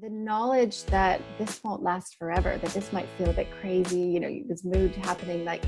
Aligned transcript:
the 0.00 0.08
knowledge 0.08 0.84
that 0.84 1.20
this 1.38 1.62
won't 1.62 1.82
last 1.82 2.16
forever, 2.16 2.56
that 2.56 2.70
this 2.70 2.90
might 2.92 3.06
feel 3.18 3.28
a 3.28 3.32
bit 3.34 3.48
crazy, 3.60 4.00
you 4.00 4.18
know, 4.18 4.30
this 4.48 4.64
mood 4.64 4.94
happening 4.96 5.44
like 5.44 5.62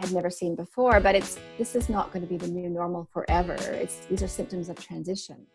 I'd 0.00 0.12
never 0.12 0.28
seen 0.28 0.54
before, 0.54 1.00
but 1.00 1.14
it's 1.14 1.38
this 1.56 1.74
is 1.74 1.88
not 1.88 2.12
going 2.12 2.22
to 2.22 2.28
be 2.28 2.36
the 2.36 2.48
new 2.48 2.68
normal 2.68 3.08
forever. 3.12 3.54
It's 3.54 3.96
these 4.06 4.22
are 4.22 4.28
symptoms 4.28 4.68
of 4.68 4.76
transition. 4.76 5.46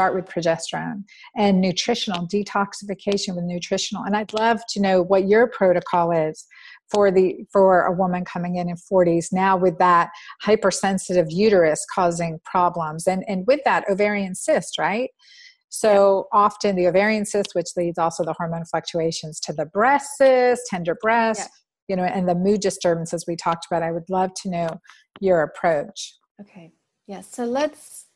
Start 0.00 0.14
with 0.14 0.24
progesterone 0.24 1.04
and 1.36 1.60
nutritional 1.60 2.26
detoxification 2.26 3.36
with 3.36 3.44
nutritional. 3.44 4.02
And 4.04 4.16
i'd 4.16 4.32
love 4.32 4.62
to 4.70 4.80
know 4.80 5.02
what 5.02 5.28
your 5.28 5.46
protocol 5.46 6.10
is 6.10 6.46
for 6.90 7.10
the 7.10 7.44
for 7.52 7.82
a 7.82 7.92
woman 7.92 8.24
coming 8.24 8.56
in 8.56 8.70
in 8.70 8.76
40s 8.76 9.26
now 9.30 9.58
with 9.58 9.76
that 9.78 10.08
hypersensitive 10.40 11.26
uterus 11.30 11.84
causing 11.94 12.40
problems. 12.46 13.06
And 13.06 13.24
and 13.28 13.46
with 13.46 13.60
that 13.66 13.84
ovarian 13.90 14.34
cyst 14.34 14.78
right? 14.78 15.10
So 15.68 16.28
often 16.32 16.76
the 16.76 16.86
ovarian 16.86 17.26
cyst 17.26 17.54
which 17.54 17.76
leads 17.76 17.98
also 17.98 18.24
the 18.24 18.34
hormone 18.38 18.64
fluctuations 18.64 19.38
to 19.40 19.52
the 19.52 19.66
breast 19.66 20.16
cyst 20.16 20.62
tender 20.70 20.94
breast 20.94 21.50
yeah. 21.88 21.94
you 21.94 21.96
know 21.96 22.08
and 22.08 22.26
the 22.26 22.34
mood 22.34 22.60
disturbances 22.60 23.26
we 23.28 23.36
talked 23.36 23.66
about 23.70 23.82
i 23.82 23.92
would 23.92 24.08
love 24.08 24.30
to 24.42 24.48
know 24.48 24.68
your 25.20 25.42
approach. 25.42 26.14
Okay. 26.40 26.72
Yeah 27.06 27.20
so 27.20 27.44
let's 27.44 28.06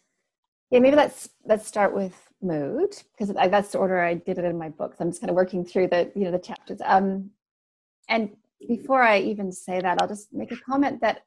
yeah 0.74 0.80
maybe 0.80 0.96
let's 0.96 1.30
let's 1.46 1.66
start 1.66 1.94
with 1.94 2.14
mood 2.42 2.94
because 3.12 3.34
that's 3.34 3.70
the 3.70 3.78
order 3.78 4.00
i 4.00 4.12
did 4.12 4.36
it 4.36 4.44
in 4.44 4.58
my 4.58 4.68
books 4.68 4.96
i'm 5.00 5.08
just 5.08 5.22
kind 5.22 5.30
of 5.30 5.36
working 5.36 5.64
through 5.64 5.88
the 5.88 6.12
you 6.14 6.24
know 6.24 6.30
the 6.30 6.38
chapters 6.38 6.78
um 6.84 7.30
and 8.08 8.30
before 8.66 9.02
I 9.02 9.20
even 9.20 9.52
say 9.52 9.80
that, 9.80 10.00
I'll 10.00 10.08
just 10.08 10.32
make 10.32 10.52
a 10.52 10.56
comment 10.56 11.00
that 11.00 11.20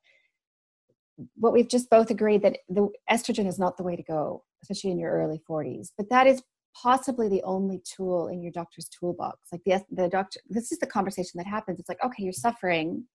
what 1.36 1.54
we've 1.54 1.70
just 1.70 1.90
both 1.90 2.10
agreed 2.12 2.44
that 2.44 2.60
the 2.70 2.90
estrogen 3.10 3.48
is 3.48 3.58
not 3.58 3.78
the 3.78 3.84
way 3.84 3.96
to 3.96 4.04
go, 4.04 4.44
especially 4.62 4.92
in 4.92 5.00
your 5.00 5.12
early 5.12 5.42
40s. 5.50 5.90
But 5.98 6.10
that 6.10 6.28
is 6.28 6.44
possibly 6.80 7.28
the 7.28 7.42
only 7.44 7.82
tool 7.84 8.28
in 8.28 8.42
your 8.42 8.52
doctor's 8.52 8.88
toolbox. 8.88 9.40
Like 9.52 9.62
the 9.66 9.84
the 9.92 10.10
doctor, 10.10 10.40
this 10.50 10.72
is 10.72 10.80
the 10.80 10.88
conversation 10.88 11.38
that 11.38 11.48
happens. 11.48 11.80
It's 11.80 11.90
like, 11.90 12.04
okay, 12.04 12.24
you're 12.24 12.34
suffering. 12.34 13.06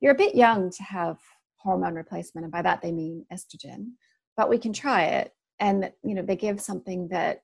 You're 0.00 0.12
a 0.12 0.18
bit 0.18 0.34
young 0.34 0.70
to 0.70 0.82
have 0.82 1.18
hormone 1.56 1.94
replacement, 1.94 2.44
and 2.44 2.52
by 2.52 2.62
that 2.62 2.82
they 2.82 2.90
mean 2.90 3.26
estrogen. 3.32 3.92
But 4.36 4.48
we 4.48 4.58
can 4.58 4.72
try 4.72 5.04
it, 5.04 5.32
and 5.60 5.92
you 6.02 6.14
know 6.14 6.22
they 6.22 6.36
give 6.36 6.60
something 6.60 7.08
that 7.08 7.42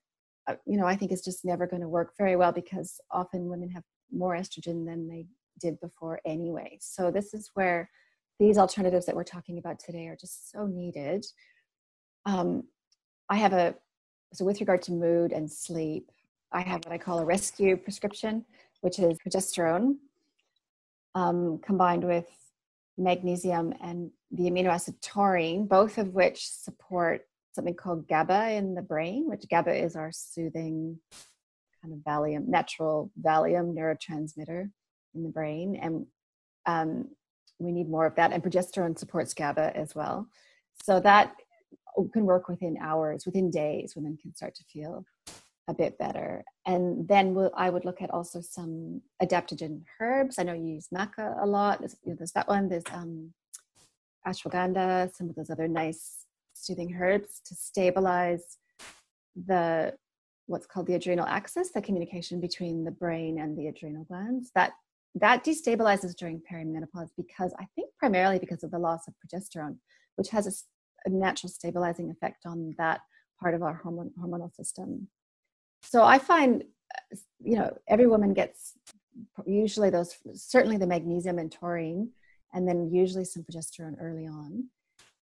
uh, 0.48 0.54
you 0.66 0.76
know 0.76 0.86
I 0.86 0.96
think 0.96 1.12
is 1.12 1.22
just 1.22 1.44
never 1.44 1.66
going 1.66 1.82
to 1.82 1.88
work 1.88 2.14
very 2.18 2.36
well 2.36 2.52
because 2.52 3.00
often 3.10 3.48
women 3.48 3.70
have 3.70 3.84
more 4.12 4.34
estrogen 4.34 4.86
than 4.86 5.08
they 5.08 5.26
did 5.60 5.78
before 5.80 6.20
anyway. 6.24 6.78
So 6.80 7.10
this 7.10 7.34
is 7.34 7.50
where 7.54 7.88
these 8.38 8.58
alternatives 8.58 9.06
that 9.06 9.16
we're 9.16 9.24
talking 9.24 9.58
about 9.58 9.78
today 9.78 10.06
are 10.08 10.16
just 10.16 10.50
so 10.50 10.66
needed. 10.66 11.24
Um, 12.26 12.64
I 13.30 13.36
have 13.36 13.52
a 13.52 13.74
so 14.32 14.44
with 14.44 14.60
regard 14.60 14.82
to 14.82 14.92
mood 14.92 15.32
and 15.32 15.50
sleep, 15.50 16.10
I 16.52 16.60
have 16.60 16.84
what 16.84 16.92
I 16.92 16.98
call 16.98 17.20
a 17.20 17.24
rescue 17.24 17.76
prescription, 17.76 18.44
which 18.80 18.98
is 18.98 19.18
progesterone 19.18 19.96
um, 21.14 21.58
combined 21.64 22.04
with 22.04 22.28
magnesium 22.98 23.74
and 23.82 24.10
the 24.30 24.44
amino 24.44 24.68
acid 24.68 25.00
taurine, 25.00 25.66
both 25.66 25.98
of 25.98 26.14
which 26.14 26.46
support 26.48 27.26
something 27.56 27.74
called 27.74 28.06
GABA 28.06 28.52
in 28.52 28.74
the 28.76 28.82
brain, 28.82 29.28
which 29.28 29.48
GABA 29.50 29.74
is 29.74 29.96
our 29.96 30.12
soothing 30.12 31.00
kind 31.82 31.92
of 31.92 32.00
Valium, 32.00 32.46
natural 32.46 33.10
Valium 33.20 33.74
neurotransmitter 33.74 34.70
in 35.14 35.22
the 35.24 35.28
brain, 35.28 35.76
and 35.82 36.06
um, 36.66 37.08
we 37.58 37.72
need 37.72 37.88
more 37.90 38.06
of 38.06 38.14
that. 38.14 38.32
And 38.32 38.42
progesterone 38.42 38.96
supports 38.96 39.34
GABA 39.34 39.76
as 39.76 39.94
well, 39.94 40.28
so 40.84 41.00
that 41.00 41.34
can 42.12 42.26
work 42.26 42.48
within 42.48 42.76
hours, 42.80 43.24
within 43.26 43.50
days. 43.50 43.96
Women 43.96 44.18
can 44.20 44.34
start 44.34 44.54
to 44.56 44.64
feel 44.64 45.04
a 45.68 45.74
bit 45.74 45.98
better. 45.98 46.44
And 46.66 47.08
then 47.08 47.34
we'll, 47.34 47.50
I 47.56 47.70
would 47.70 47.84
look 47.84 48.02
at 48.02 48.10
also 48.10 48.40
some 48.40 49.02
adaptogen 49.22 49.82
herbs. 50.00 50.38
I 50.38 50.44
know 50.44 50.52
you 50.52 50.74
use 50.74 50.88
maca 50.94 51.42
a 51.42 51.46
lot. 51.46 51.80
There's, 51.80 51.96
you 52.04 52.10
know, 52.10 52.16
there's 52.16 52.32
that 52.32 52.48
one. 52.48 52.68
There's 52.68 52.84
um, 52.92 53.32
ashwagandha. 54.26 55.14
Some 55.16 55.30
of 55.30 55.34
those 55.34 55.50
other 55.50 55.68
nice 55.68 56.25
soothing 56.56 56.96
herbs 57.00 57.40
to 57.46 57.54
stabilize 57.54 58.58
the 59.46 59.94
what's 60.46 60.66
called 60.66 60.86
the 60.86 60.94
adrenal 60.94 61.26
axis, 61.26 61.72
the 61.72 61.82
communication 61.82 62.40
between 62.40 62.84
the 62.84 62.90
brain 62.90 63.40
and 63.40 63.58
the 63.58 63.66
adrenal 63.66 64.04
glands. 64.04 64.50
That 64.54 64.72
that 65.16 65.44
destabilizes 65.44 66.14
during 66.14 66.42
perimenopause 66.50 67.08
because 67.16 67.52
I 67.58 67.66
think 67.74 67.90
primarily 67.98 68.38
because 68.38 68.62
of 68.62 68.70
the 68.70 68.78
loss 68.78 69.08
of 69.08 69.14
progesterone, 69.14 69.76
which 70.16 70.28
has 70.28 70.46
a, 70.46 71.08
a 71.08 71.12
natural 71.12 71.50
stabilizing 71.50 72.10
effect 72.10 72.44
on 72.44 72.74
that 72.78 73.00
part 73.40 73.54
of 73.54 73.62
our 73.62 73.74
hormone, 73.82 74.10
hormonal 74.20 74.54
system. 74.54 75.08
So 75.82 76.02
I 76.02 76.18
find, 76.18 76.64
you 77.42 77.56
know, 77.56 77.76
every 77.88 78.06
woman 78.06 78.34
gets 78.34 78.74
usually 79.46 79.90
those, 79.90 80.16
certainly 80.34 80.76
the 80.76 80.86
magnesium 80.86 81.38
and 81.38 81.50
taurine, 81.50 82.10
and 82.52 82.68
then 82.68 82.90
usually 82.92 83.24
some 83.24 83.44
progesterone 83.44 83.96
early 84.00 84.26
on. 84.26 84.68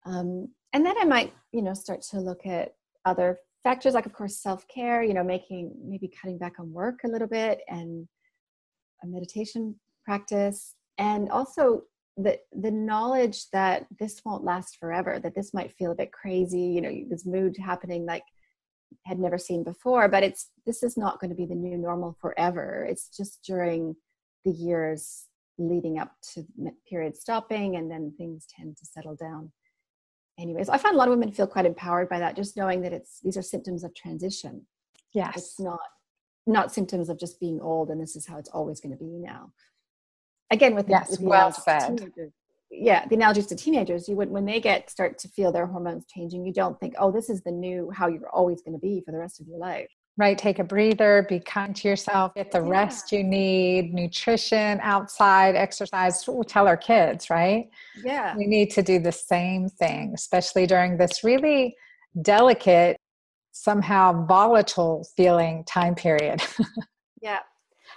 Um, 0.05 0.49
and 0.73 0.85
then 0.85 0.95
I 1.01 1.05
might, 1.05 1.33
you 1.53 1.63
know, 1.63 1.75
start 1.75 2.03
to 2.11 2.21
look 2.21 2.47
at 2.47 2.75
other 3.05 3.39
factors 3.65 3.95
like, 3.95 4.07
of 4.07 4.13
course, 4.13 4.37
self 4.37 4.67
care, 4.69 5.03
you 5.03 5.15
know, 5.15 5.25
making 5.25 5.73
maybe 5.85 6.09
cutting 6.09 6.39
back 6.39 6.55
on 6.59 6.73
work 6.73 7.01
a 7.05 7.09
little 7.09 7.29
bit 7.29 7.61
and 7.69 8.07
a 9.03 9.07
meditation 9.07 9.77
practice. 10.05 10.75
And 10.99 11.31
also 11.31 11.83
the 12.17 12.39
the 12.53 12.71
knowledge 12.71 13.49
that 13.51 13.87
this 13.99 14.23
won't 14.25 14.45
last 14.45 14.77
forever 14.79 15.21
that 15.23 15.37
this 15.37 15.55
might 15.55 15.73
feel 15.79 15.93
a 15.93 15.95
bit 15.95 16.11
crazy 16.11 16.61
you 16.61 16.81
know 16.81 16.93
this 17.09 17.25
mood 17.25 17.57
happening 17.57 18.05
like 18.05 18.25
had 19.07 19.21
never 19.21 19.39
seen 19.39 19.63
before 19.63 20.09
but 20.09 20.25
it's 20.25 20.51
this 20.67 20.83
is 20.83 20.97
not 20.97 21.21
going 21.21 21.31
to 21.31 21.37
be 21.37 21.47
the 21.47 21.55
new 21.55 21.79
normal 21.79 22.17
forever. 22.21 22.87
It's 22.89 23.09
just 23.09 23.43
during 23.43 23.97
the 24.45 24.53
years 24.53 25.27
leading 25.59 25.99
up 25.99 26.13
to 26.35 26.45
period 26.89 27.17
stopping 27.17 27.77
and 27.77 27.91
then 27.91 28.13
things 28.17 28.47
tend 28.55 28.77
to 28.77 28.87
settle 28.87 29.17
down 29.17 29.51
anyways 30.39 30.69
i 30.69 30.79
find 30.79 30.95
a 30.95 30.99
lot 30.99 31.09
of 31.09 31.13
women 31.13 31.33
feel 31.33 31.47
quite 31.47 31.67
empowered 31.67 32.09
by 32.09 32.19
that 32.19 32.37
just 32.37 32.57
knowing 32.57 32.81
that 32.83 32.93
it's 32.93 33.21
these 33.21 33.37
are 33.37 33.43
symptoms 33.43 33.85
of 33.85 33.95
transition. 33.95 34.67
Yes. 35.13 35.37
It's 35.37 35.61
not 35.61 35.81
not 36.47 36.73
symptoms 36.73 37.09
of 37.09 37.19
just 37.19 37.41
being 37.41 37.61
old 37.61 37.91
and 37.91 38.01
this 38.01 38.17
is 38.17 38.27
how 38.27 38.39
it's 38.39 38.51
always 38.51 38.81
going 38.81 38.93
to 38.93 38.99
be 38.99 39.19
now. 39.19 39.53
Again 40.51 40.75
with, 40.75 40.89
yes, 40.89 41.11
with 41.11 41.21
the 41.21 41.27
well 41.27 41.53
said. 41.53 42.11
yeah 42.71 43.07
the 43.07 43.15
analogies 43.17 43.47
to 43.47 43.57
teenagers 43.57 44.09
you 44.09 44.17
would 44.17 44.31
when 44.31 44.47
they 44.47 44.61
get 44.61 44.89
start 44.89 45.19
to 45.19 45.29
feel 45.29 45.53
their 45.53 45.67
hormones 45.67 46.05
changing 46.07 46.45
you 46.45 46.53
don't 46.53 46.79
think 46.81 46.95
oh 46.99 47.11
this 47.11 47.29
is 47.29 47.43
the 47.43 47.51
new 47.51 47.91
how 47.91 48.09
you're 48.09 48.29
always 48.31 48.63
going 48.63 48.73
to 48.73 48.79
be 48.79 49.03
for 49.05 49.13
the 49.13 49.19
rest 49.19 49.41
of 49.41 49.47
your 49.47 49.59
life 49.59 49.91
right 50.19 50.37
take 50.37 50.59
a 50.59 50.65
breather 50.65 51.25
be 51.29 51.41
kind 51.41 51.75
to 51.75 51.89
yourself 51.89 52.35
get 52.35 52.51
the 52.51 52.63
yeah. 52.63 52.69
rest 52.69 53.11
you 53.13 53.25
need 53.25 53.95
nutrition 53.95 54.79
outside 54.83 55.55
exercise 55.57 56.23
we'll 56.29 56.45
tell 56.45 56.67
our 56.67 56.77
kids 56.77 57.31
right 57.31 57.71
yeah 58.05 58.37
we 58.37 58.47
need 58.47 58.71
to 58.71 58.83
do 58.83 58.99
the 58.99 59.13
same 59.13 59.69
thing 59.69 60.13
especially 60.15 60.67
during 60.67 60.99
this 60.99 61.25
really 61.25 61.75
delicate 62.23 62.99
somehow 63.59 64.27
volatile 64.27 65.07
feeling 65.17 65.65
time 65.65 65.95
period. 65.95 66.43
yeah. 67.23 67.41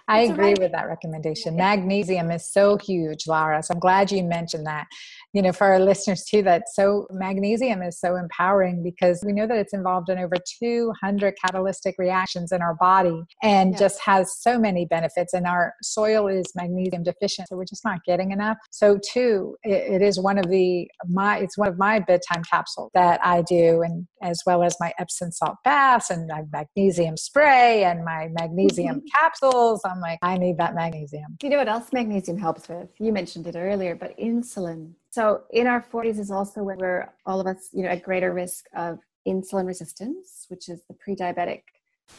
I 0.07 0.21
agree 0.21 0.55
with 0.59 0.71
that 0.71 0.87
recommendation. 0.87 1.55
Magnesium 1.55 2.31
is 2.31 2.51
so 2.51 2.77
huge, 2.77 3.27
Lara. 3.27 3.61
So 3.63 3.73
I'm 3.73 3.79
glad 3.79 4.11
you 4.11 4.23
mentioned 4.23 4.65
that 4.65 4.87
you 5.33 5.41
know, 5.41 5.53
for 5.53 5.67
our 5.67 5.79
listeners 5.79 6.25
too, 6.25 6.41
that 6.43 6.63
so 6.73 7.07
magnesium 7.11 7.81
is 7.81 7.99
so 7.99 8.15
empowering 8.15 8.83
because 8.83 9.23
we 9.25 9.31
know 9.31 9.47
that 9.47 9.57
it's 9.57 9.73
involved 9.73 10.09
in 10.09 10.17
over 10.17 10.35
200 10.59 11.35
catalytic 11.43 11.95
reactions 11.97 12.51
in 12.51 12.61
our 12.61 12.75
body 12.75 13.23
and 13.41 13.77
just 13.77 13.99
has 14.01 14.33
so 14.39 14.59
many 14.59 14.85
benefits. 14.85 15.33
And 15.33 15.47
our 15.47 15.73
soil 15.81 16.27
is 16.27 16.45
magnesium 16.55 17.03
deficient, 17.03 17.47
so 17.47 17.55
we're 17.55 17.65
just 17.65 17.85
not 17.85 18.03
getting 18.05 18.31
enough. 18.31 18.57
So, 18.71 18.99
too, 19.13 19.55
it, 19.63 19.93
it 19.93 20.01
is 20.01 20.19
one 20.19 20.37
of 20.37 20.49
the 20.49 20.87
my 21.07 21.37
it's 21.37 21.57
one 21.57 21.69
of 21.69 21.77
my 21.77 21.99
bedtime 21.99 22.43
capsules 22.43 22.91
that 22.93 23.19
I 23.23 23.41
do, 23.41 23.81
and 23.83 24.07
as 24.21 24.41
well 24.45 24.63
as 24.63 24.75
my 24.79 24.93
Epsom 24.99 25.31
salt 25.31 25.57
baths 25.63 26.09
and 26.09 26.27
my 26.27 26.43
magnesium 26.51 27.17
spray 27.17 27.83
and 27.83 28.03
my 28.05 28.29
magnesium 28.39 29.01
capsules. 29.19 29.81
I'm 29.85 29.99
like, 29.99 30.19
I 30.21 30.37
need 30.37 30.57
that 30.57 30.75
magnesium. 30.75 31.37
You 31.41 31.49
know 31.49 31.57
what 31.57 31.69
else 31.69 31.91
magnesium 31.91 32.37
helps 32.37 32.69
with? 32.69 32.89
You 32.99 33.11
mentioned 33.11 33.47
it 33.47 33.55
earlier, 33.55 33.95
but 33.95 34.17
insulin 34.17 34.93
so 35.11 35.41
in 35.51 35.67
our 35.67 35.81
40s 35.81 36.17
is 36.17 36.31
also 36.31 36.63
when 36.63 36.77
we're 36.77 37.13
all 37.25 37.41
of 37.41 37.47
us, 37.47 37.69
you 37.73 37.83
know, 37.83 37.89
at 37.89 38.01
greater 38.01 38.33
risk 38.33 38.65
of 38.73 38.99
insulin 39.27 39.67
resistance, 39.67 40.45
which 40.47 40.69
is 40.69 40.81
the 40.87 40.93
pre-diabetic 40.93 41.63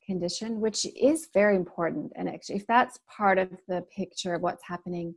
condition, 0.04 0.60
which 0.60 0.86
is 0.94 1.28
very 1.32 1.56
important. 1.56 2.12
And 2.16 2.28
actually, 2.28 2.56
if 2.56 2.66
that's 2.66 2.98
part 3.08 3.38
of 3.38 3.48
the 3.66 3.82
picture 3.96 4.34
of 4.34 4.42
what's 4.42 4.62
happening, 4.62 5.14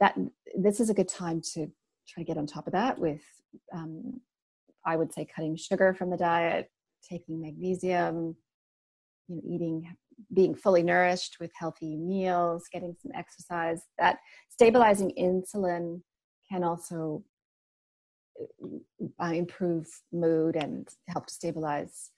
that 0.00 0.18
this 0.56 0.80
is 0.80 0.88
a 0.88 0.94
good 0.94 1.08
time 1.08 1.42
to 1.52 1.70
try 2.08 2.22
to 2.22 2.24
get 2.24 2.38
on 2.38 2.46
top 2.46 2.66
of 2.66 2.72
that 2.72 2.98
with, 2.98 3.20
um, 3.74 4.18
I 4.90 4.96
would 4.96 5.12
say, 5.12 5.24
cutting 5.24 5.56
sugar 5.56 5.94
from 5.94 6.10
the 6.10 6.16
diet, 6.16 6.70
taking 7.08 7.40
magnesium, 7.40 8.36
you 9.28 9.36
know, 9.36 9.42
eating, 9.44 9.96
being 10.34 10.54
fully 10.54 10.82
nourished 10.82 11.36
with 11.40 11.50
healthy 11.54 11.96
meals, 11.96 12.68
getting 12.72 12.96
some 13.00 13.12
exercise. 13.14 13.82
That 13.98 14.18
stabilizing 14.48 15.12
insulin 15.18 16.02
can 16.50 16.64
also 16.64 17.24
uh, 19.22 19.32
improve 19.32 19.86
mood 20.12 20.56
and 20.56 20.88
help 21.08 21.30
stabilize 21.30 22.10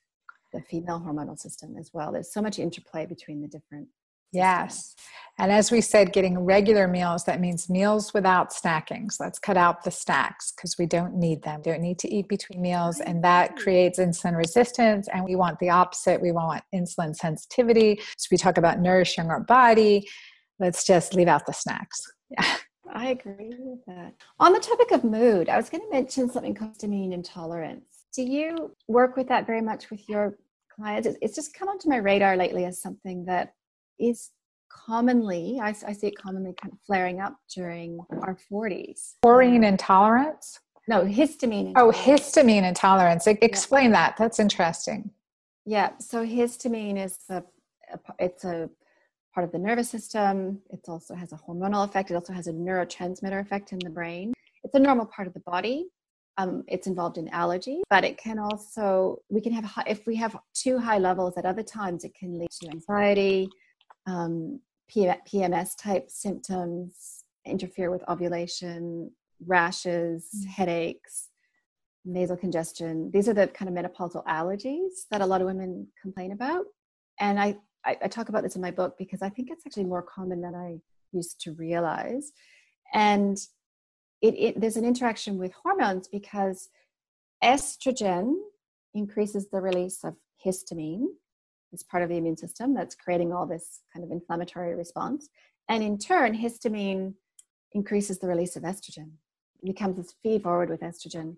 the 0.52 0.62
female 0.62 1.00
hormonal 1.00 1.38
system 1.38 1.76
as 1.78 1.90
well. 1.92 2.12
There's 2.12 2.32
so 2.32 2.42
much 2.42 2.58
interplay 2.58 3.06
between 3.06 3.42
the 3.42 3.48
different 3.48 3.88
Yes. 4.32 4.94
And 5.38 5.50
as 5.50 5.72
we 5.72 5.80
said, 5.80 6.12
getting 6.12 6.38
regular 6.38 6.86
meals, 6.86 7.24
that 7.24 7.40
means 7.40 7.70
meals 7.70 8.12
without 8.12 8.52
snacking. 8.52 9.10
So 9.10 9.24
let's 9.24 9.38
cut 9.38 9.56
out 9.56 9.82
the 9.82 9.90
snacks 9.90 10.52
because 10.54 10.76
we 10.78 10.86
don't 10.86 11.16
need 11.16 11.42
them. 11.42 11.62
Don't 11.62 11.80
need 11.80 11.98
to 12.00 12.14
eat 12.14 12.28
between 12.28 12.60
meals. 12.60 13.00
And 13.00 13.24
that 13.24 13.56
creates 13.56 13.98
insulin 13.98 14.36
resistance. 14.36 15.08
And 15.08 15.24
we 15.24 15.36
want 15.36 15.58
the 15.58 15.70
opposite. 15.70 16.20
We 16.20 16.32
want 16.32 16.62
insulin 16.74 17.16
sensitivity. 17.16 18.00
So 18.18 18.28
we 18.30 18.36
talk 18.36 18.58
about 18.58 18.80
nourishing 18.80 19.30
our 19.30 19.40
body. 19.40 20.06
Let's 20.58 20.84
just 20.84 21.14
leave 21.14 21.28
out 21.28 21.46
the 21.46 21.52
snacks. 21.52 22.00
Yeah. 22.30 22.56
I 22.94 23.08
agree 23.08 23.54
with 23.58 23.84
that. 23.86 24.12
On 24.38 24.52
the 24.52 24.60
topic 24.60 24.90
of 24.90 25.02
mood, 25.02 25.48
I 25.48 25.56
was 25.56 25.70
going 25.70 25.82
to 25.82 25.90
mention 25.90 26.30
something 26.30 26.54
called 26.54 26.74
histamine 26.74 27.12
intolerance. 27.12 28.04
Do 28.14 28.22
you 28.22 28.76
work 28.86 29.16
with 29.16 29.28
that 29.28 29.46
very 29.46 29.62
much 29.62 29.90
with 29.90 30.06
your 30.10 30.36
clients? 30.74 31.08
It's 31.22 31.34
just 31.34 31.54
come 31.54 31.68
onto 31.68 31.88
my 31.88 31.96
radar 31.96 32.36
lately 32.36 32.66
as 32.66 32.82
something 32.82 33.24
that 33.24 33.54
is 34.02 34.30
commonly, 34.68 35.58
I, 35.60 35.68
I 35.86 35.92
see 35.92 36.08
it 36.08 36.18
commonly 36.18 36.54
kind 36.60 36.72
of 36.72 36.78
flaring 36.86 37.20
up 37.20 37.36
during 37.54 38.00
our 38.22 38.36
40s. 38.50 39.14
Taurine 39.22 39.64
intolerance? 39.64 40.60
No, 40.88 41.02
histamine. 41.02 41.72
Oh, 41.76 41.92
histamine 41.92 42.64
intolerance. 42.64 43.26
Explain 43.26 43.86
yeah. 43.86 44.08
that. 44.08 44.16
That's 44.16 44.40
interesting. 44.40 45.10
Yeah. 45.64 45.90
So 46.00 46.26
histamine 46.26 47.04
is 47.04 47.18
a, 47.30 47.44
it's 48.18 48.44
a 48.44 48.68
part 49.34 49.44
of 49.44 49.52
the 49.52 49.58
nervous 49.58 49.88
system. 49.88 50.60
It 50.70 50.80
also 50.88 51.14
has 51.14 51.32
a 51.32 51.36
hormonal 51.36 51.84
effect. 51.84 52.10
It 52.10 52.14
also 52.14 52.32
has 52.32 52.48
a 52.48 52.52
neurotransmitter 52.52 53.40
effect 53.40 53.72
in 53.72 53.78
the 53.78 53.90
brain. 53.90 54.32
It's 54.64 54.74
a 54.74 54.80
normal 54.80 55.06
part 55.06 55.28
of 55.28 55.34
the 55.34 55.40
body. 55.40 55.86
Um, 56.38 56.64
it's 56.66 56.86
involved 56.86 57.18
in 57.18 57.28
allergy, 57.28 57.82
but 57.90 58.04
it 58.04 58.16
can 58.16 58.38
also 58.38 59.18
we 59.28 59.42
can 59.42 59.52
have 59.52 59.70
if 59.86 60.06
we 60.06 60.16
have 60.16 60.34
too 60.54 60.78
high 60.78 60.96
levels 60.96 61.34
at 61.36 61.44
other 61.44 61.62
times, 61.62 62.04
it 62.04 62.14
can 62.14 62.38
lead 62.38 62.48
to 62.62 62.70
anxiety, 62.70 63.50
um, 64.06 64.60
PMS 64.90 65.76
type 65.76 66.10
symptoms, 66.10 67.24
interfere 67.46 67.90
with 67.90 68.02
ovulation, 68.08 69.10
rashes, 69.46 70.28
mm-hmm. 70.36 70.50
headaches, 70.50 71.28
nasal 72.04 72.36
congestion. 72.36 73.10
These 73.12 73.28
are 73.28 73.34
the 73.34 73.48
kind 73.48 73.68
of 73.68 73.74
menopausal 73.74 74.24
allergies 74.26 75.06
that 75.10 75.20
a 75.20 75.26
lot 75.26 75.40
of 75.40 75.46
women 75.46 75.88
complain 76.00 76.32
about. 76.32 76.64
And 77.20 77.38
I, 77.40 77.56
I, 77.84 77.96
I 78.02 78.08
talk 78.08 78.28
about 78.28 78.42
this 78.42 78.56
in 78.56 78.62
my 78.62 78.70
book 78.70 78.96
because 78.98 79.22
I 79.22 79.28
think 79.28 79.50
it's 79.50 79.64
actually 79.66 79.84
more 79.84 80.02
common 80.02 80.40
than 80.40 80.54
I 80.54 80.78
used 81.12 81.40
to 81.42 81.52
realize. 81.52 82.32
And 82.92 83.38
it, 84.20 84.34
it, 84.34 84.60
there's 84.60 84.76
an 84.76 84.84
interaction 84.84 85.38
with 85.38 85.52
hormones 85.52 86.08
because 86.08 86.68
estrogen 87.42 88.34
increases 88.94 89.48
the 89.48 89.60
release 89.60 90.04
of 90.04 90.14
histamine, 90.44 91.06
is 91.72 91.82
part 91.82 92.02
of 92.02 92.08
the 92.08 92.16
immune 92.16 92.36
system 92.36 92.74
that's 92.74 92.94
creating 92.94 93.32
all 93.32 93.46
this 93.46 93.80
kind 93.92 94.04
of 94.04 94.10
inflammatory 94.10 94.74
response. 94.74 95.28
And 95.68 95.82
in 95.82 95.98
turn, 95.98 96.36
histamine 96.36 97.14
increases 97.72 98.18
the 98.18 98.28
release 98.28 98.56
of 98.56 98.62
estrogen. 98.62 99.12
It 99.62 99.66
becomes 99.66 99.96
this 99.96 100.14
feed 100.22 100.42
forward 100.42 100.70
with 100.70 100.80
estrogen. 100.80 101.36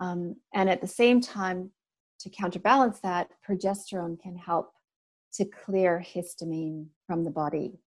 Um, 0.00 0.36
and 0.54 0.68
at 0.68 0.80
the 0.80 0.86
same 0.86 1.20
time, 1.20 1.70
to 2.20 2.30
counterbalance 2.30 3.00
that, 3.00 3.28
progesterone 3.48 4.18
can 4.20 4.36
help 4.36 4.72
to 5.34 5.44
clear 5.44 6.04
histamine 6.04 6.86
from 7.06 7.24
the 7.24 7.30
body. 7.30 7.78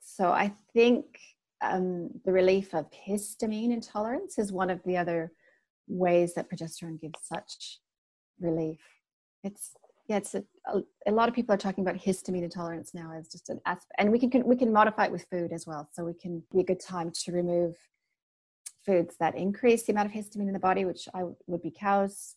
So 0.00 0.30
I 0.30 0.54
think 0.72 1.04
um, 1.62 2.10
the 2.24 2.32
relief 2.32 2.74
of 2.74 2.86
histamine 3.06 3.72
intolerance 3.72 4.38
is 4.38 4.50
one 4.50 4.70
of 4.70 4.82
the 4.84 4.96
other 4.96 5.32
ways 5.86 6.34
that 6.34 6.50
progesterone 6.50 7.00
gives 7.00 7.20
such 7.22 7.80
relief. 8.40 8.80
It's 9.44 9.72
yeah, 10.10 10.16
it's 10.16 10.34
a, 10.34 10.42
a, 11.06 11.12
lot 11.12 11.28
of 11.28 11.36
people 11.36 11.54
are 11.54 11.58
talking 11.58 11.86
about 11.86 11.94
histamine 11.94 12.42
intolerance 12.42 12.94
now 12.94 13.12
as 13.16 13.28
just 13.28 13.48
an 13.48 13.60
aspect, 13.64 13.92
and 13.96 14.10
we 14.10 14.18
can, 14.18 14.28
can 14.28 14.44
we 14.44 14.56
can 14.56 14.72
modify 14.72 15.04
it 15.04 15.12
with 15.12 15.24
food 15.30 15.52
as 15.52 15.68
well. 15.68 15.88
So 15.92 16.04
we 16.04 16.14
can 16.14 16.42
be 16.52 16.58
a 16.58 16.64
good 16.64 16.80
time 16.80 17.12
to 17.22 17.30
remove 17.30 17.76
foods 18.84 19.14
that 19.20 19.36
increase 19.36 19.84
the 19.84 19.92
amount 19.92 20.08
of 20.08 20.12
histamine 20.12 20.48
in 20.48 20.52
the 20.52 20.58
body, 20.58 20.84
which 20.84 21.06
I 21.14 21.22
would 21.46 21.62
be 21.62 21.70
cows, 21.70 22.34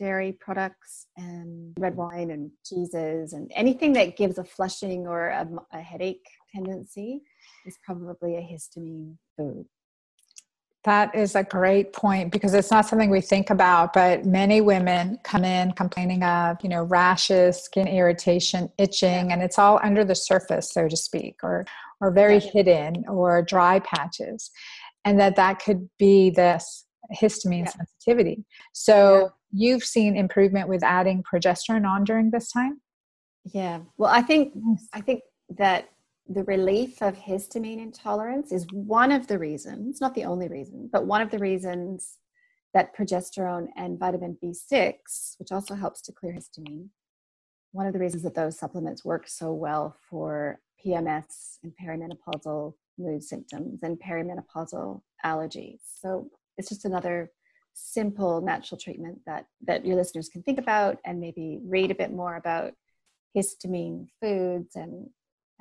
dairy 0.00 0.32
products, 0.32 1.06
and 1.16 1.72
red 1.78 1.94
wine 1.94 2.32
and 2.32 2.50
cheeses, 2.64 3.34
and 3.34 3.52
anything 3.54 3.92
that 3.92 4.16
gives 4.16 4.38
a 4.38 4.44
flushing 4.44 5.06
or 5.06 5.28
a, 5.28 5.48
a 5.72 5.80
headache 5.80 6.26
tendency 6.52 7.22
is 7.64 7.78
probably 7.86 8.34
a 8.34 8.40
histamine 8.40 9.16
food. 9.36 9.66
That 10.84 11.14
is 11.14 11.36
a 11.36 11.44
great 11.44 11.92
point 11.92 12.32
because 12.32 12.54
it's 12.54 12.72
not 12.72 12.86
something 12.86 13.08
we 13.08 13.20
think 13.20 13.50
about, 13.50 13.92
but 13.92 14.24
many 14.24 14.60
women 14.60 15.18
come 15.22 15.44
in 15.44 15.72
complaining 15.72 16.24
of, 16.24 16.56
you 16.60 16.68
know, 16.68 16.82
rashes, 16.82 17.62
skin 17.62 17.86
irritation, 17.86 18.68
itching, 18.78 19.30
and 19.30 19.42
it's 19.42 19.60
all 19.60 19.78
under 19.82 20.04
the 20.04 20.16
surface, 20.16 20.72
so 20.72 20.88
to 20.88 20.96
speak, 20.96 21.36
or 21.42 21.64
or 22.00 22.10
very 22.10 22.40
hidden 22.40 23.04
or 23.08 23.42
dry 23.42 23.78
patches. 23.78 24.50
And 25.04 25.20
that 25.20 25.36
that 25.36 25.60
could 25.60 25.88
be 25.98 26.30
this 26.30 26.84
histamine 27.14 27.64
yeah. 27.64 27.70
sensitivity. 27.70 28.44
So 28.72 29.20
yeah. 29.20 29.28
you've 29.52 29.84
seen 29.84 30.16
improvement 30.16 30.68
with 30.68 30.82
adding 30.82 31.22
progesterone 31.22 31.86
on 31.86 32.04
during 32.04 32.30
this 32.30 32.50
time? 32.50 32.80
Yeah. 33.52 33.80
Well, 33.98 34.10
I 34.10 34.22
think 34.22 34.54
I 34.92 35.00
think 35.00 35.22
that 35.58 35.88
the 36.32 36.44
relief 36.44 37.02
of 37.02 37.16
histamine 37.16 37.80
intolerance 37.80 38.52
is 38.52 38.66
one 38.72 39.12
of 39.12 39.26
the 39.26 39.38
reasons, 39.38 40.00
not 40.00 40.14
the 40.14 40.24
only 40.24 40.48
reason, 40.48 40.88
but 40.90 41.06
one 41.06 41.20
of 41.20 41.30
the 41.30 41.38
reasons 41.38 42.18
that 42.74 42.96
progesterone 42.96 43.68
and 43.76 43.98
vitamin 43.98 44.38
B6, 44.42 45.38
which 45.38 45.52
also 45.52 45.74
helps 45.74 46.00
to 46.02 46.12
clear 46.12 46.32
histamine, 46.32 46.88
one 47.72 47.86
of 47.86 47.92
the 47.92 47.98
reasons 47.98 48.22
that 48.22 48.34
those 48.34 48.58
supplements 48.58 49.04
work 49.04 49.28
so 49.28 49.52
well 49.52 49.96
for 50.08 50.60
PMS 50.84 51.58
and 51.62 51.72
perimenopausal 51.82 52.74
mood 52.98 53.22
symptoms 53.22 53.82
and 53.82 54.00
perimenopausal 54.00 55.00
allergies. 55.24 55.80
So 56.00 56.30
it's 56.56 56.68
just 56.68 56.84
another 56.84 57.30
simple 57.74 58.40
natural 58.42 58.78
treatment 58.78 59.18
that 59.24 59.46
that 59.66 59.86
your 59.86 59.96
listeners 59.96 60.28
can 60.28 60.42
think 60.42 60.58
about 60.58 60.98
and 61.06 61.18
maybe 61.18 61.58
read 61.64 61.90
a 61.90 61.94
bit 61.94 62.12
more 62.12 62.36
about 62.36 62.74
histamine 63.34 64.08
foods 64.20 64.76
and 64.76 65.08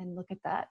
and 0.02 0.16
look 0.16 0.28
at 0.32 0.40
that. 0.44 0.70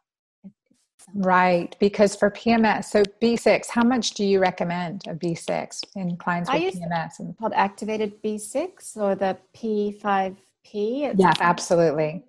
Right, 1.15 1.75
because 1.81 2.15
for 2.15 2.31
PMS, 2.31 2.85
so 2.85 3.03
B6, 3.23 3.69
how 3.71 3.83
much 3.83 4.13
do 4.13 4.25
you 4.25 4.39
recommend 4.39 5.09
of 5.09 5.19
B6 5.19 5.83
in 5.97 6.17
clients 6.17 6.51
with 6.53 6.75
PMS? 6.75 7.21
And 7.21 7.37
called 7.39 7.55
activated 7.55 8.23
B6 8.23 8.97
or 8.97 9.15
the 9.15 9.37
P5P. 9.57 11.15
yeah, 11.17 11.33
absolutely. 11.41 12.25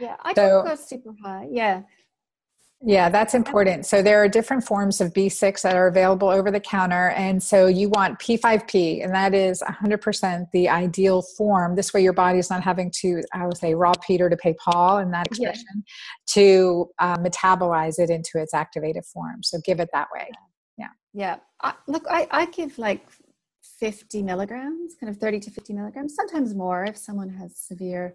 Yeah, 0.00 0.16
I 0.22 0.34
so, 0.34 0.48
don't 0.48 0.64
go 0.64 0.74
super 0.74 1.14
high. 1.22 1.48
Yeah, 1.50 1.82
yeah, 2.86 3.08
that's 3.08 3.32
important. 3.32 3.86
So 3.86 4.02
there 4.02 4.22
are 4.22 4.28
different 4.28 4.62
forms 4.62 5.00
of 5.00 5.12
B6 5.14 5.62
that 5.62 5.74
are 5.74 5.86
available 5.86 6.28
over 6.28 6.50
the 6.50 6.60
counter. 6.60 7.10
And 7.10 7.42
so 7.42 7.66
you 7.66 7.88
want 7.88 8.18
P5P, 8.18 9.02
and 9.02 9.14
that 9.14 9.32
is 9.34 9.62
100% 9.62 10.50
the 10.52 10.68
ideal 10.68 11.22
form. 11.22 11.76
This 11.76 11.94
way 11.94 12.02
your 12.02 12.12
body 12.12 12.38
is 12.38 12.50
not 12.50 12.62
having 12.62 12.92
to, 13.00 13.22
I 13.32 13.46
would 13.46 13.56
say, 13.56 13.74
rob 13.74 14.02
Peter 14.06 14.28
to 14.28 14.36
pay 14.36 14.54
Paul 14.54 14.98
in 14.98 15.10
that 15.12 15.26
expression, 15.28 15.64
yeah. 15.76 16.34
to 16.34 16.90
uh, 16.98 17.16
metabolize 17.18 17.98
it 17.98 18.10
into 18.10 18.32
its 18.34 18.52
activated 18.52 19.04
form. 19.06 19.42
So 19.42 19.58
give 19.64 19.80
it 19.80 19.88
that 19.94 20.08
way. 20.12 20.28
Yeah. 20.76 20.88
Yeah. 21.14 21.36
I, 21.62 21.74
look, 21.86 22.04
I, 22.10 22.28
I 22.30 22.46
give 22.46 22.78
like 22.78 23.06
50 23.80 24.22
milligrams, 24.22 24.94
kind 25.00 25.10
of 25.10 25.18
30 25.18 25.40
to 25.40 25.50
50 25.50 25.72
milligrams, 25.72 26.14
sometimes 26.14 26.54
more 26.54 26.84
if 26.84 26.98
someone 26.98 27.30
has 27.30 27.56
severe 27.56 28.14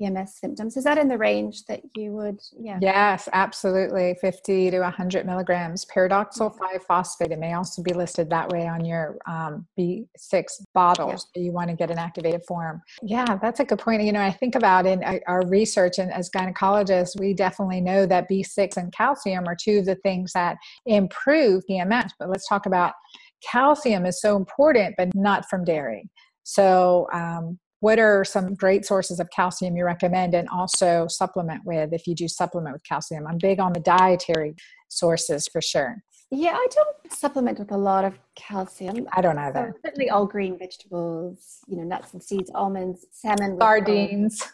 PMS 0.00 0.30
symptoms. 0.30 0.76
Is 0.76 0.84
that 0.84 0.98
in 0.98 1.08
the 1.08 1.18
range 1.18 1.64
that 1.66 1.80
you 1.96 2.12
would? 2.12 2.40
Yeah. 2.58 2.78
Yes, 2.80 3.28
absolutely. 3.32 4.16
50 4.20 4.70
to 4.70 4.80
100 4.80 5.26
milligrams. 5.26 5.84
Pyridoxal 5.84 6.56
5 6.56 6.82
phosphate. 6.84 7.32
It 7.32 7.38
may 7.38 7.54
also 7.54 7.82
be 7.82 7.92
listed 7.92 8.30
that 8.30 8.48
way 8.48 8.66
on 8.66 8.84
your 8.84 9.18
um, 9.26 9.66
B6 9.78 10.44
bottles. 10.74 11.28
Yeah. 11.34 11.42
You 11.42 11.52
want 11.52 11.70
to 11.70 11.76
get 11.76 11.90
an 11.90 11.98
activated 11.98 12.42
form. 12.46 12.80
Yeah, 13.02 13.36
that's 13.40 13.60
a 13.60 13.64
good 13.64 13.78
point. 13.78 14.02
You 14.02 14.12
know, 14.12 14.22
I 14.22 14.32
think 14.32 14.54
about 14.54 14.86
in 14.86 15.04
uh, 15.04 15.18
our 15.26 15.46
research 15.46 15.98
and 15.98 16.12
as 16.12 16.30
gynecologists, 16.30 17.18
we 17.18 17.34
definitely 17.34 17.80
know 17.80 18.06
that 18.06 18.28
B6 18.30 18.76
and 18.76 18.92
calcium 18.92 19.46
are 19.46 19.56
two 19.56 19.80
of 19.80 19.86
the 19.86 19.96
things 19.96 20.32
that 20.32 20.56
improve 20.86 21.64
PMS. 21.68 22.10
But 22.18 22.30
let's 22.30 22.48
talk 22.48 22.66
about 22.66 22.94
calcium 23.42 24.06
is 24.06 24.20
so 24.20 24.36
important, 24.36 24.94
but 24.96 25.14
not 25.14 25.48
from 25.48 25.64
dairy. 25.64 26.08
So, 26.42 27.08
um, 27.12 27.58
what 27.80 27.98
are 27.98 28.24
some 28.24 28.54
great 28.54 28.84
sources 28.84 29.20
of 29.20 29.28
calcium 29.30 29.76
you 29.76 29.84
recommend 29.84 30.34
and 30.34 30.48
also 30.48 31.06
supplement 31.08 31.62
with 31.64 31.92
if 31.92 32.06
you 32.06 32.14
do 32.14 32.28
supplement 32.28 32.74
with 32.74 32.84
calcium? 32.84 33.26
I'm 33.26 33.38
big 33.38 33.58
on 33.58 33.72
the 33.72 33.80
dietary 33.80 34.54
sources 34.88 35.48
for 35.48 35.60
sure. 35.60 36.02
Yeah 36.30 36.52
i 36.54 36.66
don't 36.70 37.12
supplement 37.12 37.58
with 37.58 37.72
a 37.72 37.76
lot 37.76 38.04
of 38.04 38.18
calcium. 38.36 39.08
I 39.12 39.20
don't 39.20 39.38
either. 39.38 39.72
so 39.74 39.80
certainly 39.84 40.10
all 40.10 40.26
green 40.26 40.58
vegetables 40.58 41.58
you 41.66 41.76
know 41.76 41.82
nuts 41.82 42.12
and 42.12 42.22
seeds 42.22 42.50
almonds 42.54 43.06
salmon 43.10 43.58
sardines. 43.58 44.38
yes 44.40 44.52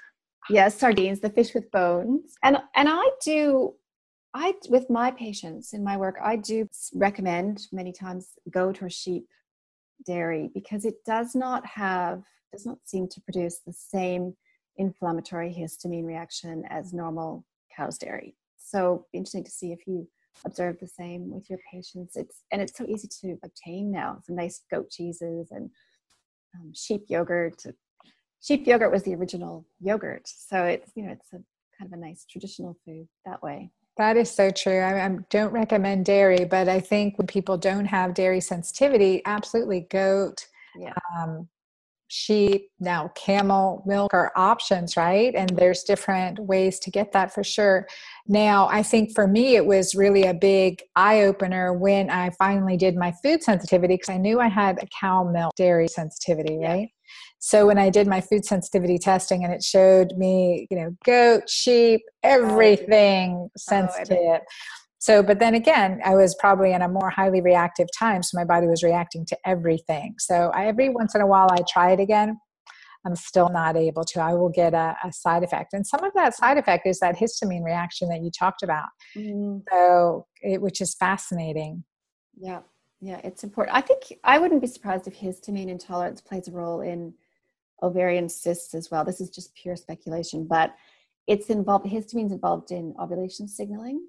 yeah, 0.49 0.69
sardines 0.69 1.21
the 1.21 1.31
fish 1.31 1.53
with 1.55 1.71
bones. 1.71 2.35
And 2.43 2.57
and 2.77 2.89
i 2.89 3.11
do 3.25 3.75
i 4.33 4.55
with 4.71 4.89
my 4.89 5.11
patients 5.11 5.75
in 5.75 5.85
my 5.85 5.97
work 5.97 6.17
i 6.23 6.37
do 6.37 6.67
recommend 6.95 7.67
many 7.73 7.93
times 7.93 8.31
goat 8.51 8.83
or 8.83 8.89
sheep 8.89 9.27
dairy 10.07 10.51
because 10.55 10.85
it 10.85 10.97
does 11.05 11.35
not 11.35 11.67
have 11.67 12.23
does 12.57 12.67
not 12.67 12.79
seem 12.85 13.09
to 13.09 13.21
produce 13.21 13.61
the 13.67 13.73
same 13.73 14.35
inflammatory 14.79 15.55
histamine 15.55 16.05
reaction 16.05 16.65
as 16.71 16.93
normal 16.93 17.45
cow's 17.75 17.99
dairy. 17.99 18.35
So 18.57 19.07
interesting 19.13 19.45
to 19.45 19.51
see 19.51 19.73
if 19.73 19.87
you 19.87 20.09
observe 20.45 20.79
the 20.81 20.89
same 20.89 21.31
with 21.31 21.49
your 21.49 21.59
patients. 21.71 22.17
It's 22.17 22.43
and 22.51 22.61
it's 22.61 22.77
so 22.77 22.87
easy 22.87 23.09
to 23.21 23.39
obtain 23.45 23.91
now. 23.91 24.19
Some 24.25 24.37
nice 24.37 24.63
goat 24.71 24.91
cheeses 24.91 25.49
and 25.51 25.71
um, 26.55 26.73
sheep 26.75 27.05
yogurt. 27.09 27.63
Sheep 28.43 28.67
yogurt 28.67 28.93
was 28.93 29.03
the 29.03 29.15
original 29.15 29.67
yogurt, 29.81 30.23
so 30.27 30.65
it's 30.65 30.93
you 30.95 31.05
know 31.05 31.13
it's 31.13 31.33
a 31.33 31.39
kind 31.79 31.93
of 31.93 31.93
a 31.93 31.97
nice 31.97 32.25
traditional 32.31 32.77
food 32.85 33.07
that 33.25 33.43
way. 33.43 33.71
That 33.99 34.17
is 34.17 34.31
so 34.31 34.51
true. 34.51 34.81
I, 34.81 35.07
I, 35.07 35.17
don't 35.31 35.53
recommend 35.53 36.05
dairy, 36.05 36.45
but 36.45 36.69
I 36.69 36.81
think 36.81 37.17
when 37.17 37.27
people 37.27 37.57
don't 37.57 37.87
have 37.87 38.13
dairy 38.13 38.43
sensitivity, 38.43 39.23
absolutely 39.25 39.87
goat, 39.91 40.47
yeah. 40.79 40.93
um, 41.19 41.49
sheep, 42.09 42.71
now 42.81 43.09
camel 43.15 43.83
milk 43.87 44.15
are 44.15 44.33
options, 44.37 44.97
right? 44.97 45.35
And 45.35 45.51
there's 45.51 45.83
different 45.83 46.39
ways 46.39 46.79
to 46.81 46.91
get 46.91 47.13
that 47.13 47.33
for 47.35 47.43
sure. 47.43 47.87
Now, 48.27 48.69
I 48.69 48.83
think 48.83 49.15
for 49.15 49.27
me, 49.27 49.57
it 49.57 49.67
was 49.67 49.95
really 49.95 50.25
a 50.25 50.35
big 50.35 50.83
eye 50.95 51.23
opener 51.23 51.73
when 51.73 52.11
I 52.11 52.31
finally 52.31 52.77
did 52.77 52.97
my 52.97 53.13
food 53.23 53.43
sensitivity 53.43 53.95
because 53.95 54.11
I 54.11 54.19
knew 54.19 54.41
I 54.41 54.49
had 54.49 54.79
a 54.83 54.87
cow 55.01 55.25
milk 55.25 55.55
dairy 55.57 55.89
sensitivity, 55.89 56.59
right? 56.59 56.89
So 57.39 57.67
when 57.67 57.79
I 57.79 57.91
did 57.91 58.07
my 58.07 58.21
food 58.21 58.45
sensitivity 58.45 58.99
testing 58.99 59.45
and 59.45 59.53
it 59.53 59.63
showed 59.63 60.13
me, 60.17 60.67
you 60.71 60.77
know, 60.77 60.97
goat, 61.05 61.49
sheep, 61.49 62.01
everything 62.23 63.35
oh, 63.35 63.51
sensitive. 63.57 64.41
So, 65.07 65.23
but 65.23 65.39
then 65.39 65.55
again, 65.55 66.01
I 66.05 66.17
was 66.17 66.35
probably 66.35 66.73
in 66.73 66.83
a 66.83 66.89
more 66.89 67.11
highly 67.11 67.41
reactive 67.41 67.87
time. 67.97 68.25
So 68.25 68.37
my 68.37 68.45
body 68.45 68.67
was 68.67 68.83
reacting 68.83 69.25
to 69.27 69.39
everything. 69.47 70.17
So 70.19 70.51
I, 70.53 70.67
every 70.67 70.89
once 70.89 71.15
in 71.15 71.21
a 71.21 71.27
while, 71.29 71.47
I 71.49 71.59
try 71.73 71.93
it 71.93 72.01
again. 72.01 72.41
I'm 73.05 73.15
still 73.15 73.49
not 73.49 73.77
able 73.77 74.03
to. 74.03 74.21
I 74.21 74.35
will 74.35 74.49
get 74.49 74.75
a, 74.75 74.97
a, 75.05 75.13
side 75.13 75.45
effect. 75.45 75.75
And 75.75 75.87
some 75.87 76.03
of 76.03 76.13
that 76.15 76.35
side 76.35 76.59
effect 76.59 76.89
is 76.89 76.99
that 76.99 77.17
histamine 77.17 77.63
reaction 77.63 78.09
that 78.09 78.25
you 78.25 78.33
talked 78.37 78.65
about. 78.65 78.89
Mm. 79.17 79.63
So, 79.71 80.27
it, 80.43 80.61
which 80.61 80.81
is 80.81 80.97
fascinating. 80.97 81.85
Yeah. 82.37 82.63
Yeah. 83.01 83.21
It's 83.23 83.45
important. 83.45 83.77
I 83.77 83.83
think 83.83 84.13
I 84.25 84.41
wouldn't 84.41 84.61
be 84.61 84.67
surprised 84.67 85.07
if 85.07 85.17
histamine 85.17 85.69
intolerance 85.69 86.21
plays 86.21 86.49
a 86.49 86.51
role 86.51 86.81
in 86.81 87.15
ovarian 87.81 88.29
cysts 88.29 88.75
as 88.75 88.91
well. 88.91 89.05
This 89.05 89.21
is 89.21 89.31
just 89.31 89.55
pure 89.55 89.77
speculation, 89.77 90.49
but 90.49 90.75
it's 91.29 91.49
involved, 91.49 91.87
histamine's 91.87 92.33
involved 92.33 92.73
in 92.73 92.93
ovulation 92.99 93.47
signaling 93.47 94.01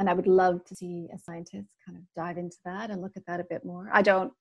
and 0.00 0.08
I 0.08 0.14
would 0.14 0.26
love 0.26 0.64
to 0.64 0.74
see 0.74 1.08
a 1.14 1.18
scientist 1.18 1.68
kind 1.86 1.98
of 1.98 2.02
dive 2.16 2.38
into 2.38 2.56
that 2.64 2.90
and 2.90 3.02
look 3.02 3.12
at 3.16 3.26
that 3.26 3.38
a 3.38 3.44
bit 3.44 3.64
more. 3.64 3.90
I 3.92 4.00
don't, 4.00 4.32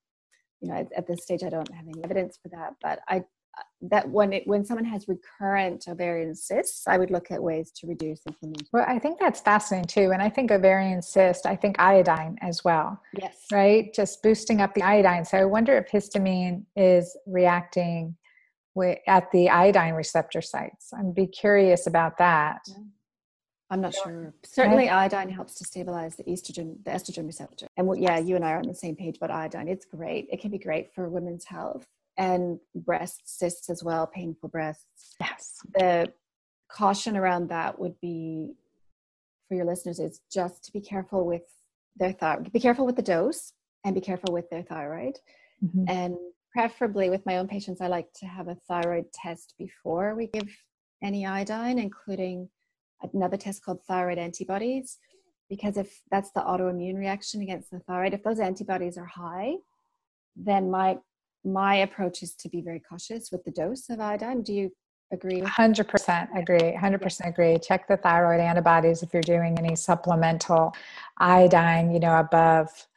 you 0.62 0.70
know, 0.70 0.76
at, 0.76 0.88
at 0.96 1.06
this 1.06 1.22
stage, 1.22 1.44
I 1.44 1.50
don't 1.50 1.72
have 1.74 1.86
any 1.86 2.02
evidence 2.04 2.40
for 2.42 2.48
that, 2.50 2.76
but 2.82 3.02
I 3.08 3.18
uh, 3.18 3.64
that 3.82 4.08
when 4.08 4.32
it 4.32 4.44
when 4.46 4.64
someone 4.64 4.86
has 4.86 5.08
recurrent 5.08 5.86
ovarian 5.90 6.34
cysts, 6.34 6.88
I 6.88 6.98
would 6.98 7.12
look 7.12 7.30
at 7.30 7.44
ways 7.44 7.72
to 7.78 7.88
reduce 7.88 8.22
inflammation. 8.26 8.68
Well, 8.72 8.86
I 8.88 9.00
think 9.00 9.20
that's 9.20 9.42
fascinating 9.42 9.88
too, 9.88 10.12
and 10.14 10.22
I 10.22 10.30
think 10.30 10.50
ovarian 10.50 11.02
cyst, 11.02 11.46
I 11.46 11.56
think 11.58 11.78
iodine 11.78 12.38
as 12.42 12.64
well. 12.64 13.02
Yes. 13.20 13.46
Right, 13.52 13.94
just 13.94 14.24
boosting 14.24 14.62
up 14.62 14.74
the 14.76 14.84
iodine. 14.84 15.26
So 15.26 15.38
I 15.40 15.46
wonder 15.46 15.76
if 15.78 15.90
histamine 15.92 16.64
is 16.76 17.18
reacting 17.26 18.16
with, 18.76 19.00
at 19.08 19.30
the 19.32 19.50
iodine 19.50 19.96
receptor 19.96 20.42
sites. 20.42 20.94
I'd 20.98 21.16
be 21.16 21.28
curious 21.28 21.86
about 21.86 22.18
that. 22.20 22.60
Yeah. 22.68 22.76
I'm 23.70 23.82
not 23.82 23.94
sure. 23.94 24.34
Certainly, 24.44 24.90
iodine 24.90 25.30
helps 25.30 25.56
to 25.56 25.64
stabilize 25.64 26.16
the 26.16 26.24
estrogen, 26.24 26.84
the 26.84 26.92
estrogen 26.92 27.26
receptor. 27.26 27.68
And 27.78 27.88
yeah, 28.02 28.18
you 28.18 28.36
and 28.36 28.44
I 28.44 28.54
are 28.54 28.58
on 28.58 28.68
the 28.68 28.74
same 28.74 28.96
page 28.96 29.18
about 29.18 29.32
iodine. 29.32 29.68
It's 29.68 29.86
great. 29.86 30.28
It 30.32 30.42
can 30.42 30.50
be 30.50 30.58
great 30.58 30.94
for 30.94 31.08
women's 31.08 31.46
health 31.46 31.86
and 32.18 32.60
breast 32.76 33.22
cysts 33.26 33.70
as 33.70 33.84
well, 33.84 34.08
painful 34.08 34.50
breasts. 34.50 35.16
Yes. 35.22 35.60
The 35.76 36.12
caution 36.70 37.16
around 37.16 37.50
that 37.50 37.80
would 37.80 38.00
be 38.02 38.54
for 39.48 39.56
your 39.56 39.66
listeners 39.66 40.00
is 40.00 40.22
just 40.32 40.64
to 40.66 40.74
be 40.74 40.82
careful 40.82 41.26
with 41.26 41.44
their 41.98 42.12
thyroid. 42.12 42.52
Be 42.52 42.60
careful 42.60 42.86
with 42.86 42.96
the 42.96 43.02
dose 43.02 43.54
and 43.84 43.96
be 43.96 44.02
careful 44.02 44.34
with 44.34 44.50
their 44.50 44.64
thyroid. 44.64 45.18
Mm-hmm. 45.64 45.86
And 45.88 46.18
preferably 46.54 47.10
with 47.10 47.26
my 47.26 47.38
own 47.38 47.48
patients, 47.48 47.82
I 47.82 47.88
like 47.88 48.12
to 48.16 48.26
have 48.26 48.48
a 48.48 48.58
thyroid 48.68 49.12
test 49.14 49.56
before 49.58 50.16
we 50.16 50.28
give 50.28 50.50
any 51.04 51.26
iodine, 51.26 51.80
including 51.80 52.50
another 53.14 53.38
test 53.38 53.64
called 53.64 53.82
thyroid 53.84 54.18
antibodies 54.18 54.98
because 55.50 55.78
if 55.78 56.02
that's 56.12 56.32
the 56.32 56.42
autoimmune 56.42 56.96
reaction 56.96 57.42
against 57.42 57.72
the 57.72 57.80
thyroid 57.80 58.14
if 58.14 58.24
those 58.24 58.40
antibodies 58.40 58.98
are 58.98 59.06
high 59.06 59.54
then 60.36 60.70
my 60.70 60.98
my 61.46 61.76
approach 61.76 62.22
is 62.22 62.34
to 62.36 62.50
be 62.50 62.62
very 62.62 62.80
cautious 62.80 63.32
with 63.32 63.44
the 63.46 63.52
dose 63.52 63.90
of 63.90 64.00
iodine. 64.00 64.42
Do 64.42 64.54
you 64.54 64.72
agree 65.12 65.42
100% 65.42 66.28
agree 66.38 66.78
100% 66.78 67.28
agree. 67.28 67.58
Check 67.58 67.88
the 67.88 67.98
thyroid 67.98 68.40
antibodies 68.40 69.02
if 69.02 69.14
you're 69.14 69.24
doing 69.24 69.58
any 69.58 69.76
supplemental 69.76 70.76
iodine 71.18 71.92
you 71.92 72.00
know 72.00 72.20
above 72.20 72.88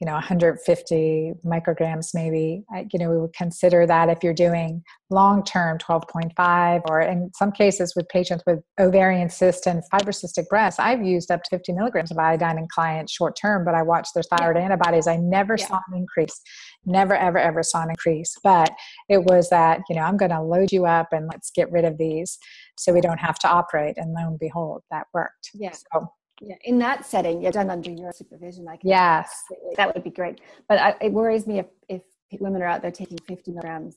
you 0.00 0.06
know 0.06 0.12
150 0.12 1.32
micrograms 1.44 2.08
maybe 2.14 2.64
you 2.92 2.98
know 2.98 3.10
we 3.10 3.18
would 3.18 3.32
consider 3.34 3.86
that 3.86 4.08
if 4.08 4.18
you're 4.22 4.32
doing 4.34 4.82
long 5.10 5.44
term 5.44 5.78
12.5 5.78 6.82
or 6.88 7.00
in 7.00 7.30
some 7.34 7.52
cases 7.52 7.94
with 7.94 8.08
patients 8.08 8.42
with 8.46 8.60
ovarian 8.78 9.28
cyst 9.28 9.66
and 9.66 9.82
fibrocystic 9.92 10.48
breasts 10.48 10.78
i've 10.78 11.04
used 11.04 11.30
up 11.30 11.42
to 11.42 11.50
50 11.50 11.72
milligrams 11.72 12.10
of 12.10 12.18
iodine 12.18 12.58
in 12.58 12.66
clients 12.72 13.12
short 13.12 13.36
term 13.40 13.64
but 13.64 13.74
i 13.74 13.82
watched 13.82 14.14
their 14.14 14.22
thyroid 14.22 14.56
yeah. 14.56 14.62
antibodies. 14.62 15.06
I 15.06 15.16
never 15.16 15.56
yeah. 15.58 15.66
saw 15.66 15.80
an 15.90 15.96
increase. 15.96 16.40
Never 16.84 17.14
ever 17.14 17.38
ever 17.38 17.62
saw 17.62 17.82
an 17.82 17.90
increase. 17.90 18.34
But 18.42 18.70
it 19.08 19.24
was 19.24 19.50
that 19.50 19.80
you 19.88 19.96
know 19.96 20.02
i'm 20.02 20.16
going 20.16 20.30
to 20.30 20.42
load 20.42 20.72
you 20.72 20.86
up 20.86 21.08
and 21.12 21.26
let's 21.26 21.50
get 21.50 21.70
rid 21.70 21.84
of 21.84 21.98
these 21.98 22.38
so 22.76 22.92
we 22.92 23.00
don't 23.00 23.18
have 23.18 23.38
to 23.40 23.48
operate. 23.48 23.96
And 23.98 24.12
lo 24.14 24.26
and 24.26 24.38
behold 24.38 24.82
that 24.90 25.06
worked. 25.12 25.50
Yeah. 25.54 25.72
So 25.72 26.10
yeah 26.40 26.56
in 26.64 26.78
that 26.78 27.04
setting 27.04 27.42
you're 27.42 27.52
done 27.52 27.70
under 27.70 27.90
your 27.90 28.12
supervision 28.12 28.64
like 28.64 28.80
yes. 28.82 29.44
that 29.76 29.94
would 29.94 30.04
be 30.04 30.10
great. 30.10 30.40
But 30.68 30.78
I, 30.78 30.96
it 31.00 31.12
worries 31.12 31.46
me 31.46 31.58
if 31.58 31.66
if 31.88 32.02
women 32.40 32.62
are 32.62 32.66
out 32.66 32.82
there 32.82 32.90
taking 32.90 33.18
50 33.26 33.50
milligrams 33.52 33.96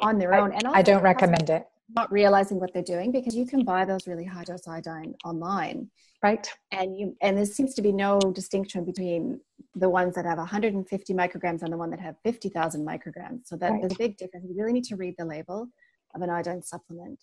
on 0.00 0.18
their 0.18 0.34
own 0.34 0.52
and 0.52 0.68
i 0.68 0.82
don't 0.82 1.02
recommend 1.02 1.50
it. 1.50 1.66
not 1.94 2.10
realizing 2.12 2.60
what 2.60 2.72
they're 2.72 2.82
doing 2.82 3.10
because 3.12 3.34
you 3.34 3.46
can 3.46 3.64
buy 3.64 3.84
those 3.84 4.06
really 4.06 4.24
high 4.24 4.44
dose 4.44 4.66
iodine 4.66 5.14
online. 5.24 5.90
Right. 6.22 6.48
And 6.70 6.96
you 6.96 7.16
and 7.20 7.36
there 7.36 7.44
seems 7.44 7.74
to 7.74 7.82
be 7.82 7.92
no 7.92 8.20
distinction 8.20 8.84
between 8.84 9.40
the 9.74 9.88
ones 9.88 10.14
that 10.14 10.24
have 10.24 10.38
150 10.38 11.14
micrograms 11.14 11.62
and 11.62 11.72
the 11.72 11.76
one 11.76 11.90
that 11.90 12.00
have 12.00 12.16
50,000 12.22 12.86
micrograms. 12.86 13.46
So 13.46 13.56
that 13.56 13.70
right. 13.70 13.80
there's 13.80 13.92
a 13.92 13.98
big 13.98 14.16
difference. 14.16 14.46
You 14.48 14.54
really 14.56 14.72
need 14.72 14.84
to 14.84 14.96
read 14.96 15.14
the 15.18 15.24
label 15.24 15.68
of 16.14 16.22
an 16.22 16.30
iodine 16.30 16.62
supplement. 16.62 17.18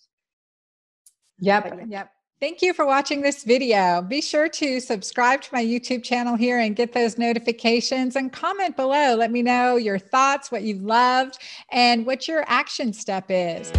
Yep 1.38 1.64
yeah. 1.66 1.84
yep 1.88 2.10
Thank 2.40 2.62
you 2.62 2.72
for 2.72 2.86
watching 2.86 3.20
this 3.20 3.44
video. 3.44 4.00
Be 4.00 4.22
sure 4.22 4.48
to 4.48 4.80
subscribe 4.80 5.42
to 5.42 5.50
my 5.52 5.62
YouTube 5.62 6.02
channel 6.02 6.36
here 6.36 6.58
and 6.58 6.74
get 6.74 6.94
those 6.94 7.18
notifications 7.18 8.16
and 8.16 8.32
comment 8.32 8.76
below. 8.76 9.14
Let 9.14 9.30
me 9.30 9.42
know 9.42 9.76
your 9.76 9.98
thoughts, 9.98 10.50
what 10.50 10.62
you 10.62 10.76
loved, 10.76 11.36
and 11.68 12.06
what 12.06 12.26
your 12.26 12.44
action 12.46 12.94
step 12.94 13.26
is. 13.28 13.70